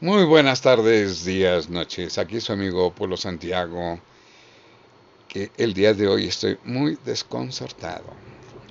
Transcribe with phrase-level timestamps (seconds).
[0.00, 2.18] Muy buenas tardes, días, noches.
[2.18, 3.98] Aquí su amigo Polo Santiago,
[5.26, 8.04] que el día de hoy estoy muy desconcertado.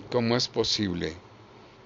[0.09, 1.11] ¿Cómo es posible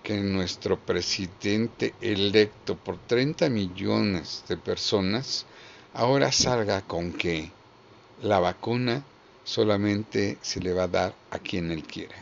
[0.03, 5.47] que nuestro presidente electo por 30 millones de personas
[5.95, 7.49] ahora salga con que
[8.21, 9.03] la vacuna
[9.43, 12.15] solamente se le va a dar a quien él quiera?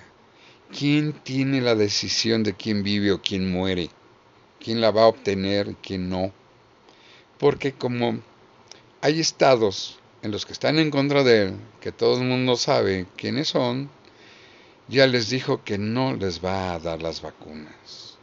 [0.72, 3.90] ¿Quién tiene la decisión de quién vive o quién muere?
[4.62, 6.39] ¿Quién la va a obtener y quién no?
[7.40, 8.20] Porque como
[9.02, 13.08] hay estados en los que están en contra de él, que todo el mundo sabe
[13.16, 13.90] quiénes son,
[14.90, 18.18] ya les dijo que no les va a dar las vacunas.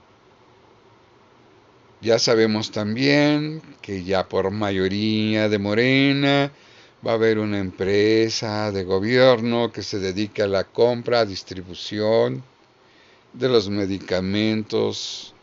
[2.03, 6.53] Ya sabemos también que ya por mayoría de Morena
[7.05, 12.43] va a haber una empresa de gobierno que se dedica a la compra, distribución
[13.33, 15.35] de los medicamentos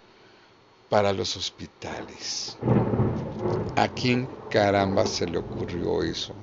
[0.89, 2.57] para los hospitales.
[3.75, 6.35] ¿A quién caramba se le ocurrió eso?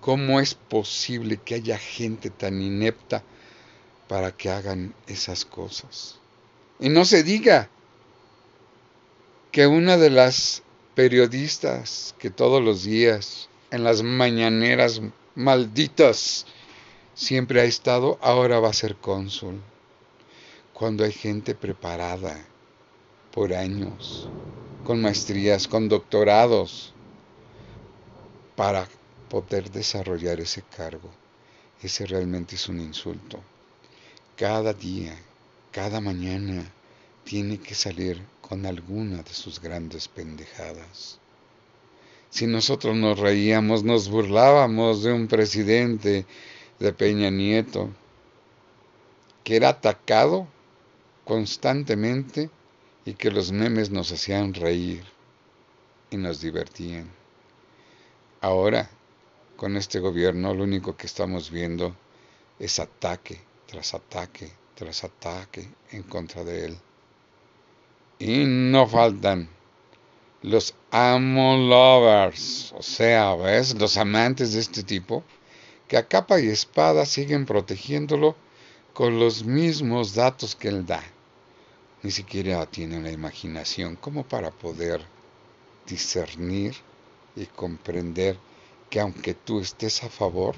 [0.00, 3.24] ¿Cómo es posible que haya gente tan inepta
[4.08, 6.18] para que hagan esas cosas?
[6.78, 7.70] Y no se diga
[9.50, 10.62] que una de las
[10.94, 15.00] periodistas que todos los días en las mañaneras
[15.34, 16.44] malditas
[17.14, 19.60] siempre ha estado, ahora va a ser cónsul.
[20.74, 22.49] Cuando hay gente preparada
[23.32, 24.28] por años
[24.84, 26.92] con maestrías, con doctorados,
[28.56, 28.88] para
[29.28, 31.10] poder desarrollar ese cargo.
[31.82, 33.38] Ese realmente es un insulto.
[34.36, 35.16] Cada día,
[35.70, 36.64] cada mañana,
[37.24, 41.18] tiene que salir con alguna de sus grandes pendejadas.
[42.30, 46.26] Si nosotros nos reíamos, nos burlábamos de un presidente
[46.78, 47.90] de Peña Nieto,
[49.44, 50.46] que era atacado
[51.24, 52.50] constantemente
[53.04, 55.04] y que los memes nos hacían reír
[56.10, 57.10] y nos divertían.
[58.40, 58.90] Ahora,
[59.56, 61.94] con este gobierno, lo único que estamos viendo
[62.58, 66.78] es ataque tras ataque tras ataque en contra de él.
[68.18, 69.46] Y no faltan
[70.40, 73.78] los amo lovers, o sea, ¿ves?
[73.78, 75.22] Los amantes de este tipo,
[75.86, 78.36] que a capa y espada siguen protegiéndolo
[78.94, 81.02] con los mismos datos que él da
[82.02, 85.02] ni siquiera tiene la imaginación como para poder
[85.86, 86.74] discernir
[87.36, 88.38] y comprender
[88.88, 90.56] que aunque tú estés a favor,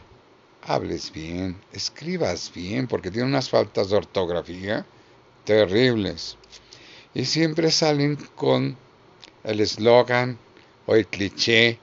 [0.62, 4.86] hables bien, escribas bien, porque tiene unas faltas de ortografía
[5.44, 6.38] terribles.
[7.14, 8.76] Y siempre salen con
[9.44, 10.38] el eslogan
[10.86, 11.78] o el cliché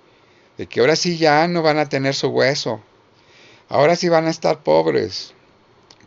[0.58, 2.82] de que ahora sí ya no van a tener su hueso,
[3.68, 5.34] ahora sí van a estar pobres.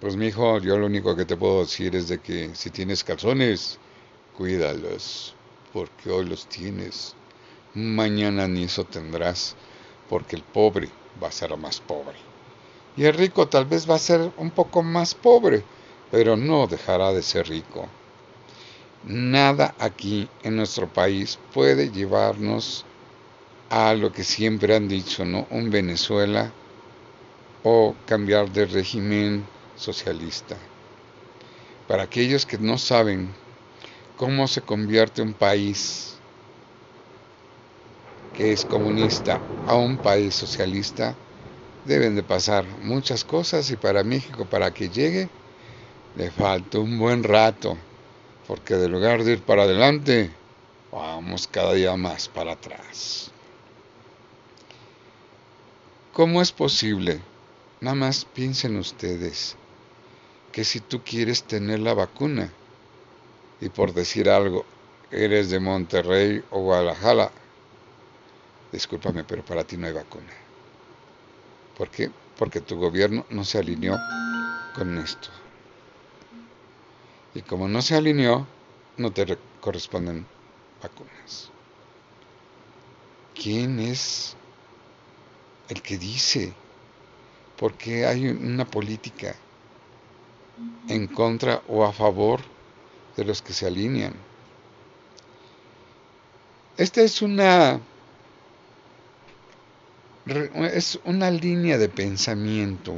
[0.02, 3.04] Pues mi hijo, yo lo único que te puedo decir es de que si tienes
[3.04, 3.78] calzones,
[4.36, 5.32] cuídalos,
[5.72, 7.14] porque hoy los tienes.
[7.74, 9.54] Mañana ni eso tendrás,
[10.08, 10.88] porque el pobre
[11.22, 12.16] va a ser más pobre.
[12.96, 15.62] Y el rico tal vez va a ser un poco más pobre,
[16.10, 17.86] pero no dejará de ser rico.
[19.04, 22.84] Nada aquí en nuestro país puede llevarnos
[23.70, 25.46] a lo que siempre han dicho, ¿no?
[25.50, 26.50] Un Venezuela
[27.62, 29.46] o cambiar de régimen
[29.82, 30.56] socialista.
[31.88, 33.34] Para aquellos que no saben
[34.16, 36.16] cómo se convierte un país
[38.32, 41.14] que es comunista a un país socialista,
[41.84, 45.28] deben de pasar muchas cosas y para México, para que llegue,
[46.16, 47.76] le falta un buen rato,
[48.46, 50.30] porque de lugar de ir para adelante,
[50.90, 53.30] vamos cada día más para atrás.
[56.12, 57.20] ¿Cómo es posible?
[57.80, 59.56] Nada más piensen ustedes
[60.52, 62.50] que si tú quieres tener la vacuna
[63.60, 64.64] y por decir algo,
[65.10, 67.30] eres de Monterrey o Guadalajara,
[68.70, 70.32] discúlpame, pero para ti no hay vacuna.
[71.78, 72.10] ¿Por qué?
[72.38, 73.96] Porque tu gobierno no se alineó
[74.74, 75.28] con esto.
[77.34, 78.46] Y como no se alineó,
[78.98, 80.26] no te corresponden
[80.82, 81.50] vacunas.
[83.34, 84.36] ¿Quién es
[85.70, 86.52] el que dice?
[87.56, 89.34] Porque hay una política
[90.88, 92.40] en contra o a favor
[93.16, 94.14] de los que se alinean.
[96.76, 97.80] Esta es una
[100.24, 102.94] es una línea de pensamiento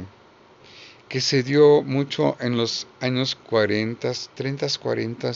[1.09, 5.31] que se dio mucho en los años 40, 30, 40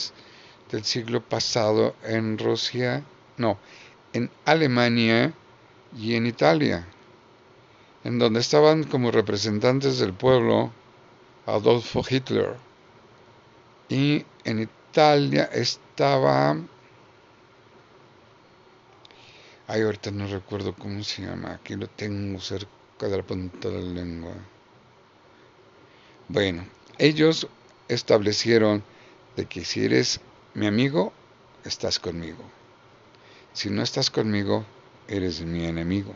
[0.70, 3.04] del siglo pasado en Rusia,
[3.36, 3.58] no,
[4.12, 5.32] en Alemania
[5.96, 6.86] y en Italia,
[8.04, 10.72] en donde estaban como representantes del pueblo
[11.54, 12.56] Adolfo Hitler.
[13.88, 16.56] Y en Italia estaba
[19.72, 21.52] Ay, ahorita no recuerdo cómo se llama.
[21.52, 24.34] Aquí lo tengo cerca de la punta de la lengua.
[26.26, 26.66] Bueno,
[26.98, 27.46] ellos
[27.86, 28.82] establecieron
[29.36, 30.20] de que si eres
[30.54, 31.12] mi amigo,
[31.64, 32.42] estás conmigo.
[33.52, 34.64] Si no estás conmigo,
[35.06, 36.14] eres mi enemigo.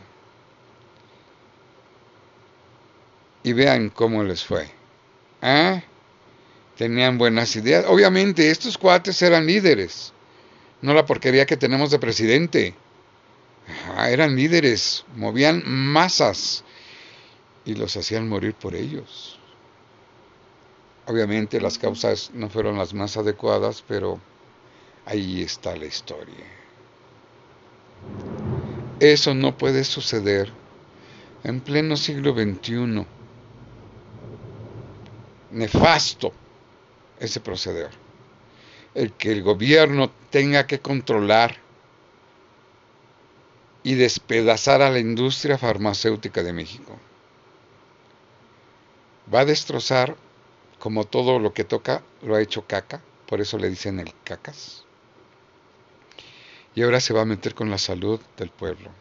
[3.41, 4.69] Y vean cómo les fue.
[5.47, 5.83] ¿Ah?
[6.75, 7.85] Tenían buenas ideas.
[7.87, 10.11] Obviamente, estos cuates eran líderes.
[10.81, 12.73] No la porquería que tenemos de presidente.
[14.07, 16.63] eran líderes, movían masas
[17.63, 19.39] y los hacían morir por ellos.
[21.05, 24.19] Obviamente las causas no fueron las más adecuadas, pero
[25.05, 26.45] ahí está la historia.
[28.99, 30.51] Eso no puede suceder
[31.43, 33.05] en pleno siglo XXI.
[35.55, 36.33] Nefasto
[37.19, 37.89] ese proceder.
[38.93, 41.57] El que el gobierno tenga que controlar
[43.83, 46.97] y despedazar a la industria farmacéutica de México.
[49.33, 50.15] Va a destrozar,
[50.79, 54.85] como todo lo que toca, lo ha hecho caca, por eso le dicen el cacas
[56.75, 58.91] y ahora se va a meter con la salud del pueblo,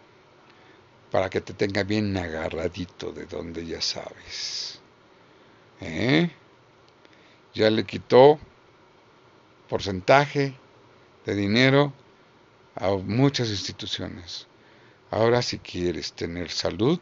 [1.11, 4.79] para que te tenga bien agarradito de donde ya sabes.
[5.81, 6.31] ¿Eh?
[7.55, 8.39] Ya le quitó
[9.69, 10.55] porcentaje
[11.25, 11.93] de dinero
[12.75, 14.47] a muchas instituciones.
[15.11, 16.99] Ahora si quieres tener salud,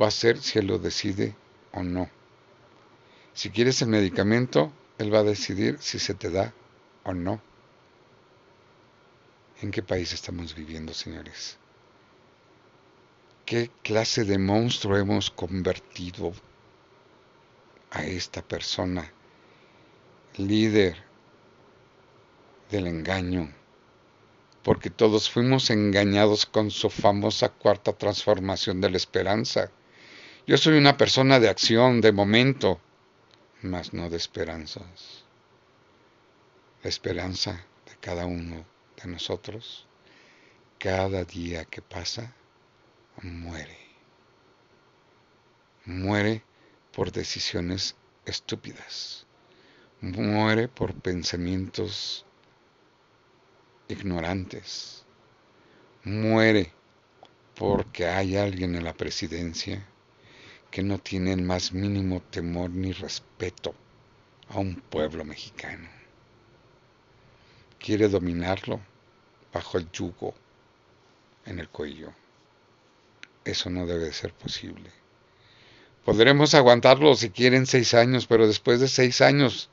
[0.00, 1.36] va a ser si él lo decide
[1.72, 2.10] o no.
[3.32, 6.52] Si quieres el medicamento, él va a decidir si se te da
[7.04, 7.40] o no.
[9.60, 11.58] ¿En qué país estamos viviendo, señores?
[13.46, 16.32] ¿Qué clase de monstruo hemos convertido
[17.90, 19.12] a esta persona,
[20.36, 20.96] líder
[22.70, 23.52] del engaño?
[24.62, 29.70] Porque todos fuimos engañados con su famosa cuarta transformación de la esperanza.
[30.46, 32.80] Yo soy una persona de acción, de momento,
[33.62, 35.24] mas no de esperanzas.
[36.82, 38.64] La esperanza de cada uno
[39.02, 39.86] de nosotros,
[40.78, 42.34] cada día que pasa,
[43.22, 43.78] muere.
[45.86, 46.42] Muere
[46.92, 47.96] por decisiones
[48.26, 49.23] estúpidas.
[50.00, 52.24] Muere por pensamientos
[53.88, 55.04] ignorantes.
[56.04, 56.72] Muere
[57.54, 59.86] porque hay alguien en la presidencia
[60.70, 63.74] que no tiene el más mínimo temor ni respeto
[64.48, 65.88] a un pueblo mexicano
[67.84, 68.80] quiere dominarlo
[69.52, 70.34] bajo el yugo
[71.44, 72.14] en el cuello.
[73.44, 74.90] Eso no debe ser posible.
[76.06, 79.68] Podremos aguantarlo si quieren seis años, pero después de seis años,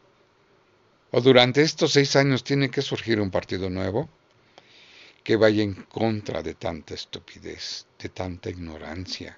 [1.12, 4.10] o durante estos seis años, tiene que surgir un partido nuevo
[5.24, 9.38] que vaya en contra de tanta estupidez, de tanta ignorancia.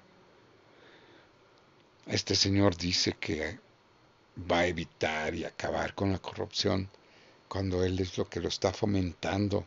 [2.06, 3.58] Este señor dice que
[4.50, 6.88] va a evitar y acabar con la corrupción
[7.48, 9.64] cuando Él es lo que lo está fomentando.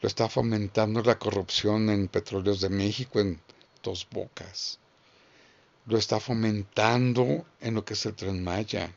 [0.00, 3.40] Lo está fomentando la corrupción en Petróleos de México en
[3.82, 4.78] dos bocas.
[5.86, 8.92] Lo está fomentando en lo que es el Tren Maya.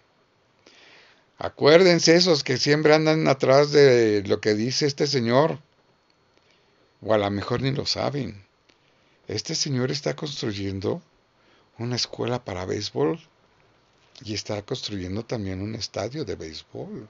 [1.39, 5.59] Acuérdense esos que siempre andan atrás de lo que dice este señor.
[7.01, 8.43] O a lo mejor ni lo saben.
[9.27, 11.01] Este señor está construyendo
[11.77, 13.19] una escuela para béisbol
[14.23, 17.07] y está construyendo también un estadio de béisbol.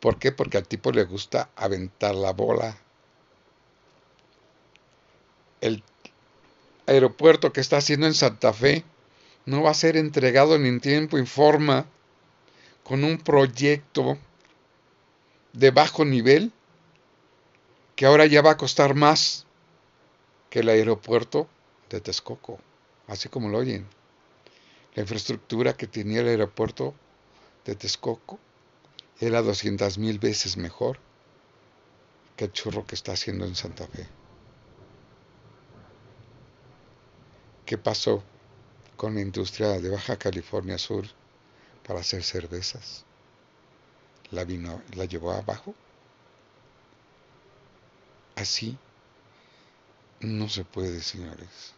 [0.00, 0.32] ¿Por qué?
[0.32, 2.76] Porque al tipo le gusta aventar la bola.
[5.62, 5.82] El
[6.86, 8.84] aeropuerto que está haciendo en Santa Fe
[9.46, 11.86] no va a ser entregado ni en tiempo y forma
[12.84, 14.18] con un proyecto
[15.54, 16.52] de bajo nivel
[17.96, 19.46] que ahora ya va a costar más
[20.50, 21.48] que el aeropuerto
[21.88, 22.58] de Texcoco,
[23.08, 23.86] así como lo oyen.
[24.94, 26.94] La infraestructura que tenía el aeropuerto
[27.64, 28.38] de Texcoco
[29.18, 30.98] era 200 mil veces mejor
[32.36, 34.06] que el churro que está haciendo en Santa Fe.
[37.64, 38.22] ¿Qué pasó
[38.96, 41.06] con la industria de Baja California Sur
[41.86, 43.04] para hacer cervezas?
[44.30, 45.74] ¿La, vino, la llevó abajo?
[48.36, 48.76] Así
[50.20, 51.74] no se puede, señores.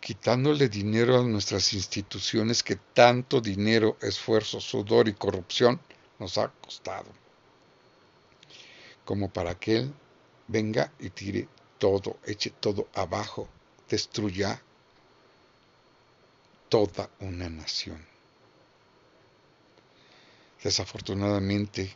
[0.00, 5.80] Quitándole dinero a nuestras instituciones que tanto dinero, esfuerzo, sudor y corrupción
[6.18, 7.10] nos ha costado.
[9.04, 9.94] Como para que Él
[10.48, 11.48] venga y tire
[11.78, 13.48] todo, eche todo abajo,
[13.88, 14.60] destruya
[16.68, 18.15] toda una nación.
[20.62, 21.92] Desafortunadamente,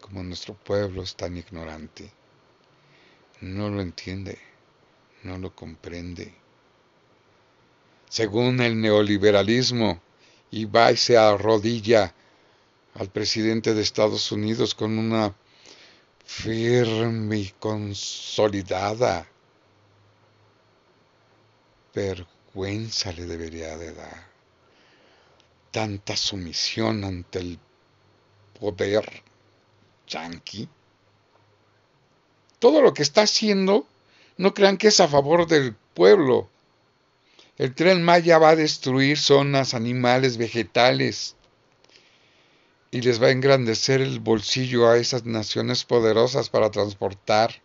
[0.00, 2.10] como nuestro pueblo es tan ignorante,
[3.40, 4.38] no lo entiende,
[5.22, 6.34] no lo comprende.
[8.08, 10.00] Según el neoliberalismo,
[10.50, 12.14] y se arrodilla
[12.94, 15.34] al presidente de Estados Unidos con una
[16.24, 19.26] firme y consolidada
[21.94, 24.30] vergüenza le debería de dar.
[25.70, 27.58] Tanta sumisión ante el
[28.62, 29.04] poder
[30.06, 30.68] yanqui.
[32.60, 33.86] Todo lo que está haciendo,
[34.36, 36.48] no crean que es a favor del pueblo.
[37.58, 41.34] El tren Maya va a destruir zonas, animales, vegetales
[42.92, 47.60] y les va a engrandecer el bolsillo a esas naciones poderosas para transportar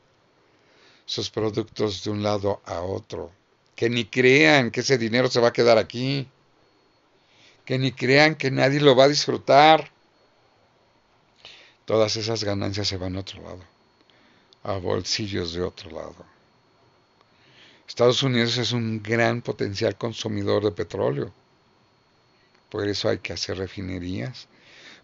[1.06, 3.32] sus productos de un lado a otro.
[3.76, 6.28] Que ni crean que ese dinero se va a quedar aquí.
[7.66, 9.92] Que ni crean que nadie lo va a disfrutar.
[11.88, 13.64] Todas esas ganancias se van a otro lado,
[14.64, 16.18] a bolsillos de otro lado.
[17.88, 21.32] Estados Unidos es un gran potencial consumidor de petróleo.
[22.70, 24.50] Por eso hay que hacer refinerías,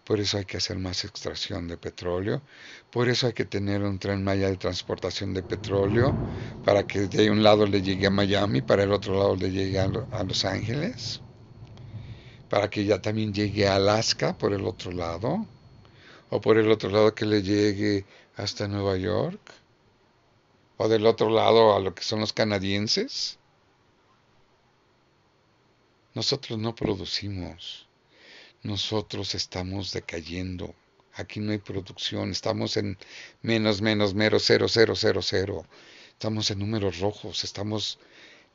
[0.04, 2.42] por eso hay que hacer más extracción de petróleo,
[2.90, 6.18] por eso hay que tener un tren Maya de transportación de petróleo
[6.62, 9.78] para que de un lado le llegue a Miami, para el otro lado le llegue
[9.78, 9.88] a,
[10.22, 11.22] Los Ángeles,
[12.50, 15.46] para que ya también llegue a Alaska por el otro lado,
[16.34, 18.04] o por el otro lado que le llegue
[18.36, 19.40] hasta Nueva York,
[20.76, 23.38] o del otro lado a lo que son los canadienses.
[26.14, 27.84] Nosotros no producimos
[28.64, 30.74] nosotros estamos decayendo.
[31.12, 32.98] Aquí no hay producción, estamos en
[33.42, 35.66] menos, menos, mero, cero, cero, cero, cero.
[36.08, 37.98] Estamos en números rojos, estamos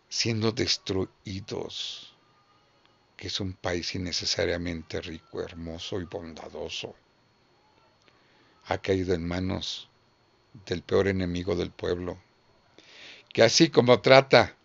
[0.10, 2.16] siendo destruidos.
[3.16, 6.96] Que es un país innecesariamente rico, hermoso y bondadoso.
[8.70, 9.90] Ha caído en manos
[10.68, 12.20] del peor enemigo del pueblo.
[13.34, 14.56] Que así como trata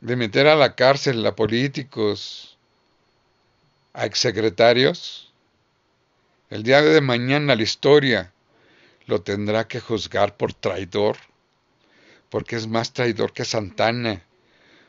[0.00, 2.58] de meter a la cárcel a políticos,
[3.92, 5.32] a exsecretarios,
[6.48, 8.32] el día de mañana la historia
[9.06, 11.18] lo tendrá que juzgar por traidor,
[12.30, 14.24] porque es más traidor que Santana,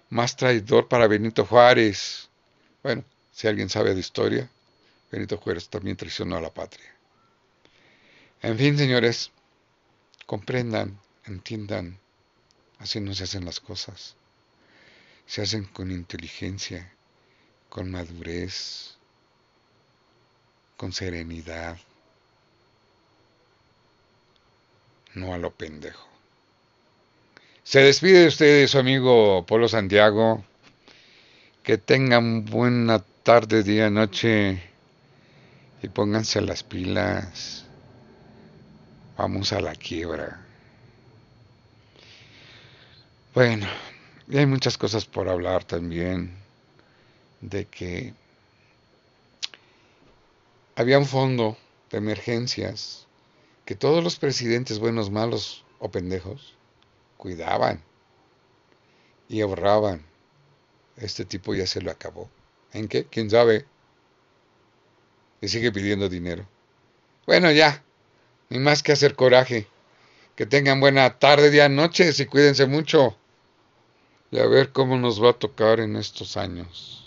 [0.10, 2.30] más traidor para Benito Juárez.
[2.82, 4.50] Bueno, si alguien sabe de historia,
[5.12, 6.90] Benito Juárez también traicionó a la patria.
[8.42, 9.32] En fin, señores,
[10.26, 12.00] comprendan, entiendan,
[12.80, 14.16] así no se hacen las cosas.
[15.28, 16.94] Se hacen con inteligencia,
[17.70, 18.96] con madurez,
[20.78, 21.78] con serenidad,
[25.14, 26.08] no a lo pendejo.
[27.64, 30.44] Se despide de ustedes su amigo Polo Santiago.
[31.64, 34.71] Que tengan buena tarde, día, noche
[35.82, 37.66] y pónganse las pilas.
[39.18, 40.46] Vamos a la quiebra.
[43.34, 43.68] Bueno,
[44.28, 46.36] y hay muchas cosas por hablar también
[47.40, 48.14] de que
[50.76, 51.58] había un fondo
[51.90, 53.08] de emergencias
[53.66, 56.56] que todos los presidentes, buenos, malos o pendejos,
[57.18, 57.82] cuidaban
[59.30, 60.06] y ahorraban.
[60.98, 62.30] Este tipo ya se lo acabó.
[62.74, 63.06] ¿En qué?
[63.06, 63.66] ¿Quién sabe?
[65.42, 66.48] Y sigue pidiendo dinero.
[67.26, 67.84] Bueno, ya.
[68.50, 69.68] Ni más que hacer coraje.
[70.36, 73.18] Que tengan buena tarde, día, noche y cuídense mucho.
[74.30, 77.01] Y a ver cómo nos va a tocar en estos años.